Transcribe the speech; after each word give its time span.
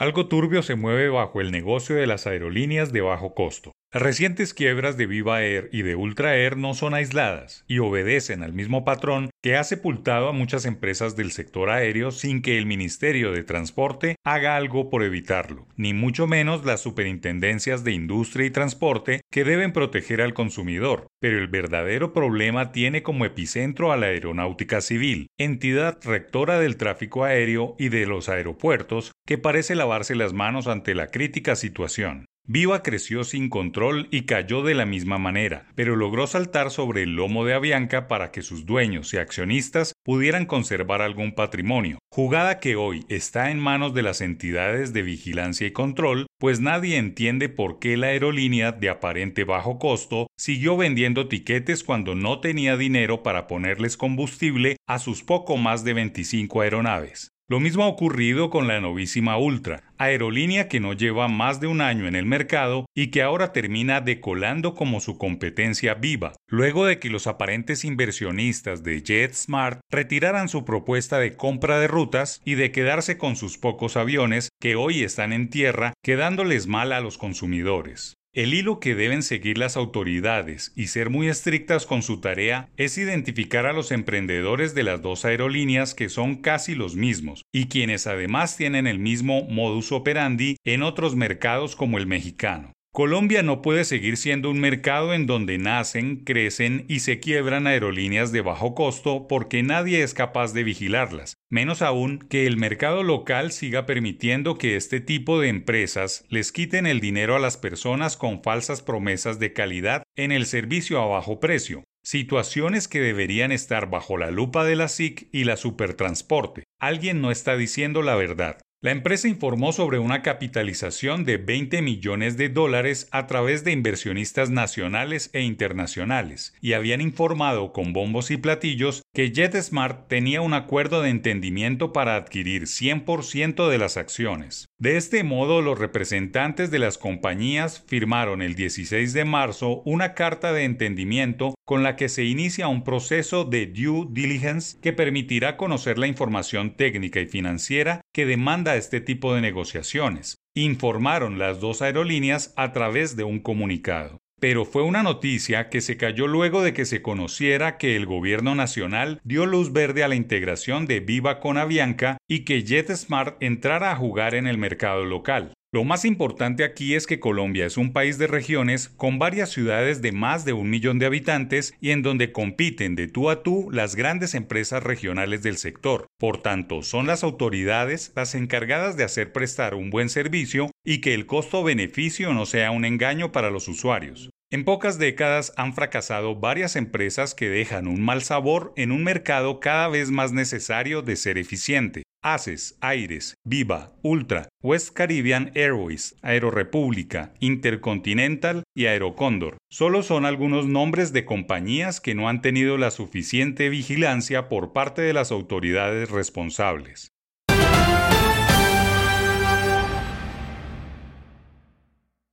Algo 0.00 0.28
turbio 0.28 0.62
se 0.62 0.76
mueve 0.76 1.08
bajo 1.08 1.40
el 1.40 1.50
negocio 1.50 1.96
de 1.96 2.06
las 2.06 2.28
aerolíneas 2.28 2.92
de 2.92 3.00
bajo 3.00 3.34
costo. 3.34 3.72
Las 3.92 4.02
recientes 4.02 4.54
quiebras 4.54 4.96
de 4.96 5.06
Viva 5.06 5.42
Air 5.42 5.70
y 5.72 5.82
de 5.82 5.96
Ultra 5.96 6.36
Air 6.36 6.56
no 6.56 6.74
son 6.74 6.94
aisladas 6.94 7.64
y 7.66 7.80
obedecen 7.80 8.44
al 8.44 8.52
mismo 8.52 8.84
patrón 8.84 9.30
que 9.42 9.56
ha 9.56 9.64
sepultado 9.64 10.28
a 10.28 10.32
muchas 10.32 10.66
empresas 10.66 11.16
del 11.16 11.32
sector 11.32 11.70
aéreo 11.70 12.12
sin 12.12 12.42
que 12.42 12.58
el 12.58 12.66
Ministerio 12.66 13.32
de 13.32 13.42
Transporte 13.42 14.14
haga 14.24 14.56
algo 14.56 14.88
por 14.88 15.02
evitarlo, 15.02 15.66
ni 15.76 15.94
mucho 15.94 16.28
menos 16.28 16.64
las 16.64 16.80
superintendencias 16.80 17.82
de 17.82 17.92
industria 17.92 18.46
y 18.46 18.50
transporte 18.50 19.22
que 19.32 19.42
deben 19.42 19.72
proteger 19.72 20.20
al 20.20 20.34
consumidor. 20.34 21.08
Pero 21.18 21.38
el 21.38 21.48
verdadero 21.48 22.12
problema 22.12 22.70
tiene 22.70 23.02
como 23.02 23.24
epicentro 23.24 23.90
a 23.90 23.96
la 23.96 24.06
aeronáutica 24.06 24.80
civil, 24.80 25.26
entidad 25.38 25.98
rectora 26.04 26.60
del 26.60 26.76
tráfico 26.76 27.24
aéreo 27.24 27.74
y 27.78 27.88
de 27.88 28.06
los 28.06 28.28
aeropuertos 28.28 29.12
que 29.28 29.36
parece 29.36 29.74
lavarse 29.74 30.14
las 30.14 30.32
manos 30.32 30.68
ante 30.68 30.94
la 30.94 31.08
crítica 31.08 31.54
situación. 31.54 32.24
Viva 32.46 32.82
creció 32.82 33.24
sin 33.24 33.50
control 33.50 34.08
y 34.10 34.22
cayó 34.22 34.62
de 34.62 34.74
la 34.74 34.86
misma 34.86 35.18
manera, 35.18 35.66
pero 35.74 35.96
logró 35.96 36.26
saltar 36.26 36.70
sobre 36.70 37.02
el 37.02 37.14
lomo 37.14 37.44
de 37.44 37.52
Avianca 37.52 38.08
para 38.08 38.30
que 38.30 38.40
sus 38.40 38.64
dueños 38.64 39.12
y 39.12 39.18
accionistas 39.18 39.92
pudieran 40.02 40.46
conservar 40.46 41.02
algún 41.02 41.34
patrimonio, 41.34 41.98
jugada 42.10 42.58
que 42.58 42.76
hoy 42.76 43.04
está 43.10 43.50
en 43.50 43.58
manos 43.58 43.92
de 43.92 44.00
las 44.00 44.22
entidades 44.22 44.94
de 44.94 45.02
vigilancia 45.02 45.66
y 45.66 45.72
control, 45.72 46.26
pues 46.38 46.60
nadie 46.60 46.96
entiende 46.96 47.50
por 47.50 47.80
qué 47.80 47.98
la 47.98 48.06
aerolínea 48.06 48.72
de 48.72 48.88
aparente 48.88 49.44
bajo 49.44 49.78
costo 49.78 50.28
siguió 50.38 50.78
vendiendo 50.78 51.28
tiquetes 51.28 51.84
cuando 51.84 52.14
no 52.14 52.40
tenía 52.40 52.78
dinero 52.78 53.22
para 53.22 53.46
ponerles 53.46 53.98
combustible 53.98 54.78
a 54.86 54.98
sus 54.98 55.22
poco 55.22 55.58
más 55.58 55.84
de 55.84 55.92
25 55.92 56.62
aeronaves. 56.62 57.28
Lo 57.50 57.60
mismo 57.60 57.84
ha 57.84 57.88
ocurrido 57.88 58.50
con 58.50 58.68
la 58.68 58.78
novísima 58.78 59.38
Ultra, 59.38 59.82
aerolínea 59.96 60.68
que 60.68 60.80
no 60.80 60.92
lleva 60.92 61.28
más 61.28 61.60
de 61.60 61.66
un 61.66 61.80
año 61.80 62.06
en 62.06 62.14
el 62.14 62.26
mercado 62.26 62.84
y 62.94 63.06
que 63.06 63.22
ahora 63.22 63.54
termina 63.54 64.02
decolando 64.02 64.74
como 64.74 65.00
su 65.00 65.16
competencia 65.16 65.94
viva, 65.94 66.34
luego 66.46 66.84
de 66.84 66.98
que 66.98 67.08
los 67.08 67.26
aparentes 67.26 67.86
inversionistas 67.86 68.82
de 68.82 69.02
JetSmart 69.02 69.80
retiraran 69.90 70.50
su 70.50 70.66
propuesta 70.66 71.18
de 71.18 71.36
compra 71.36 71.80
de 71.80 71.88
rutas 71.88 72.42
y 72.44 72.54
de 72.54 72.70
quedarse 72.70 73.16
con 73.16 73.34
sus 73.34 73.56
pocos 73.56 73.96
aviones 73.96 74.50
que 74.60 74.76
hoy 74.76 75.02
están 75.02 75.32
en 75.32 75.48
tierra, 75.48 75.94
quedándoles 76.04 76.66
mal 76.66 76.92
a 76.92 77.00
los 77.00 77.16
consumidores. 77.16 78.17
El 78.38 78.54
hilo 78.54 78.78
que 78.78 78.94
deben 78.94 79.24
seguir 79.24 79.58
las 79.58 79.76
autoridades 79.76 80.72
y 80.76 80.86
ser 80.86 81.10
muy 81.10 81.28
estrictas 81.28 81.86
con 81.86 82.02
su 82.02 82.20
tarea 82.20 82.68
es 82.76 82.96
identificar 82.96 83.66
a 83.66 83.72
los 83.72 83.90
emprendedores 83.90 84.76
de 84.76 84.84
las 84.84 85.02
dos 85.02 85.24
aerolíneas 85.24 85.92
que 85.92 86.08
son 86.08 86.36
casi 86.36 86.76
los 86.76 86.94
mismos 86.94 87.42
y 87.52 87.66
quienes 87.66 88.06
además 88.06 88.56
tienen 88.56 88.86
el 88.86 89.00
mismo 89.00 89.42
modus 89.42 89.90
operandi 89.90 90.54
en 90.64 90.84
otros 90.84 91.16
mercados 91.16 91.74
como 91.74 91.98
el 91.98 92.06
mexicano. 92.06 92.74
Colombia 92.92 93.42
no 93.42 93.60
puede 93.60 93.84
seguir 93.84 94.16
siendo 94.16 94.50
un 94.50 94.60
mercado 94.60 95.14
en 95.14 95.26
donde 95.26 95.58
nacen, 95.58 96.24
crecen 96.24 96.84
y 96.88 97.00
se 97.00 97.20
quiebran 97.20 97.66
aerolíneas 97.66 98.32
de 98.32 98.40
bajo 98.40 98.74
costo 98.74 99.26
porque 99.28 99.62
nadie 99.62 100.02
es 100.02 100.14
capaz 100.14 100.52
de 100.52 100.64
vigilarlas, 100.64 101.34
menos 101.50 101.82
aún 101.82 102.18
que 102.18 102.46
el 102.46 102.56
mercado 102.56 103.02
local 103.02 103.52
siga 103.52 103.86
permitiendo 103.86 104.58
que 104.58 104.76
este 104.76 105.00
tipo 105.00 105.40
de 105.40 105.48
empresas 105.48 106.24
les 106.28 106.52
quiten 106.52 106.86
el 106.86 107.00
dinero 107.00 107.36
a 107.36 107.38
las 107.38 107.56
personas 107.56 108.16
con 108.16 108.42
falsas 108.42 108.82
promesas 108.82 109.38
de 109.38 109.52
calidad 109.52 110.02
en 110.16 110.32
el 110.32 110.46
servicio 110.46 111.00
a 111.00 111.06
bajo 111.06 111.40
precio, 111.40 111.84
situaciones 112.02 112.88
que 112.88 113.00
deberían 113.00 113.52
estar 113.52 113.90
bajo 113.90 114.16
la 114.16 114.30
lupa 114.30 114.64
de 114.64 114.76
la 114.76 114.88
SIC 114.88 115.28
y 115.32 115.44
la 115.44 115.56
Supertransporte. 115.56 116.64
Alguien 116.78 117.20
no 117.20 117.30
está 117.30 117.56
diciendo 117.56 118.02
la 118.02 118.14
verdad. 118.14 118.58
La 118.80 118.92
empresa 118.92 119.26
informó 119.26 119.72
sobre 119.72 119.98
una 119.98 120.22
capitalización 120.22 121.24
de 121.24 121.36
20 121.36 121.82
millones 121.82 122.36
de 122.36 122.48
dólares 122.48 123.08
a 123.10 123.26
través 123.26 123.64
de 123.64 123.72
inversionistas 123.72 124.50
nacionales 124.50 125.30
e 125.32 125.42
internacionales 125.42 126.54
y 126.60 126.74
habían 126.74 127.00
informado 127.00 127.72
con 127.72 127.92
bombos 127.92 128.30
y 128.30 128.36
platillos 128.36 129.02
que 129.18 129.32
JetSmart 129.32 130.06
tenía 130.06 130.42
un 130.42 130.54
acuerdo 130.54 131.02
de 131.02 131.10
entendimiento 131.10 131.92
para 131.92 132.14
adquirir 132.14 132.68
100% 132.68 133.68
de 133.68 133.76
las 133.76 133.96
acciones. 133.96 134.68
De 134.78 134.96
este 134.96 135.24
modo, 135.24 135.60
los 135.60 135.76
representantes 135.76 136.70
de 136.70 136.78
las 136.78 136.98
compañías 136.98 137.82
firmaron 137.84 138.42
el 138.42 138.54
16 138.54 139.12
de 139.12 139.24
marzo 139.24 139.82
una 139.84 140.14
carta 140.14 140.52
de 140.52 140.62
entendimiento 140.62 141.56
con 141.64 141.82
la 141.82 141.96
que 141.96 142.08
se 142.08 142.26
inicia 142.26 142.68
un 142.68 142.84
proceso 142.84 143.44
de 143.44 143.66
due 143.66 144.06
diligence 144.08 144.78
que 144.80 144.92
permitirá 144.92 145.56
conocer 145.56 145.98
la 145.98 146.06
información 146.06 146.76
técnica 146.76 147.18
y 147.18 147.26
financiera 147.26 148.02
que 148.14 148.24
demanda 148.24 148.76
este 148.76 149.00
tipo 149.00 149.34
de 149.34 149.40
negociaciones, 149.40 150.36
informaron 150.54 151.40
las 151.40 151.58
dos 151.58 151.82
aerolíneas 151.82 152.54
a 152.56 152.72
través 152.72 153.16
de 153.16 153.24
un 153.24 153.40
comunicado. 153.40 154.20
Pero 154.40 154.64
fue 154.64 154.82
una 154.82 155.02
noticia 155.02 155.68
que 155.68 155.80
se 155.80 155.96
cayó 155.96 156.28
luego 156.28 156.62
de 156.62 156.72
que 156.72 156.84
se 156.84 157.02
conociera 157.02 157.76
que 157.76 157.96
el 157.96 158.06
gobierno 158.06 158.54
nacional 158.54 159.20
dio 159.24 159.46
luz 159.46 159.72
verde 159.72 160.04
a 160.04 160.08
la 160.08 160.14
integración 160.14 160.86
de 160.86 161.00
Viva 161.00 161.40
con 161.40 161.58
Avianca 161.58 162.18
y 162.28 162.44
que 162.44 162.62
JetSmart 162.62 163.42
entrara 163.42 163.90
a 163.90 163.96
jugar 163.96 164.34
en 164.34 164.46
el 164.46 164.58
mercado 164.58 165.04
local. 165.04 165.54
Lo 165.70 165.84
más 165.84 166.06
importante 166.06 166.64
aquí 166.64 166.94
es 166.94 167.06
que 167.06 167.20
Colombia 167.20 167.66
es 167.66 167.76
un 167.76 167.92
país 167.92 168.16
de 168.16 168.26
regiones 168.26 168.88
con 168.88 169.18
varias 169.18 169.50
ciudades 169.50 170.00
de 170.00 170.12
más 170.12 170.46
de 170.46 170.54
un 170.54 170.70
millón 170.70 170.98
de 170.98 171.04
habitantes 171.04 171.74
y 171.78 171.90
en 171.90 172.00
donde 172.00 172.32
compiten 172.32 172.94
de 172.94 173.06
tú 173.06 173.28
a 173.28 173.42
tú 173.42 173.68
las 173.70 173.94
grandes 173.94 174.34
empresas 174.34 174.82
regionales 174.82 175.42
del 175.42 175.58
sector. 175.58 176.06
Por 176.18 176.40
tanto, 176.40 176.82
son 176.82 177.06
las 177.06 177.22
autoridades 177.22 178.12
las 178.16 178.34
encargadas 178.34 178.96
de 178.96 179.04
hacer 179.04 179.30
prestar 179.30 179.74
un 179.74 179.90
buen 179.90 180.08
servicio 180.08 180.70
y 180.86 181.02
que 181.02 181.12
el 181.12 181.26
costo-beneficio 181.26 182.32
no 182.32 182.46
sea 182.46 182.70
un 182.70 182.86
engaño 182.86 183.30
para 183.30 183.50
los 183.50 183.68
usuarios. 183.68 184.30
En 184.50 184.64
pocas 184.64 184.98
décadas 184.98 185.52
han 185.58 185.74
fracasado 185.74 186.34
varias 186.34 186.76
empresas 186.76 187.34
que 187.34 187.50
dejan 187.50 187.88
un 187.88 188.00
mal 188.00 188.22
sabor 188.22 188.72
en 188.76 188.90
un 188.90 189.04
mercado 189.04 189.60
cada 189.60 189.88
vez 189.88 190.10
más 190.10 190.32
necesario 190.32 191.02
de 191.02 191.16
ser 191.16 191.36
eficiente. 191.36 192.04
ACES, 192.34 192.76
Aires, 192.80 193.34
Viva, 193.44 193.94
Ultra, 194.02 194.48
West 194.62 194.92
Caribbean 194.92 195.50
Airways, 195.54 196.14
Aerorepública, 196.20 197.32
Intercontinental 197.40 198.64
y 198.76 198.84
Aerocóndor. 198.84 199.56
Solo 199.70 200.02
son 200.02 200.26
algunos 200.26 200.66
nombres 200.66 201.14
de 201.14 201.24
compañías 201.24 202.02
que 202.02 202.14
no 202.14 202.28
han 202.28 202.42
tenido 202.42 202.76
la 202.76 202.90
suficiente 202.90 203.70
vigilancia 203.70 204.50
por 204.50 204.74
parte 204.74 205.00
de 205.00 205.14
las 205.14 205.32
autoridades 205.32 206.10
responsables. 206.10 207.12